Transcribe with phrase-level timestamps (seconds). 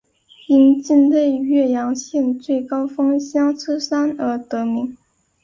[0.47, 4.97] 因境内岳阳县最高峰相思山而得名。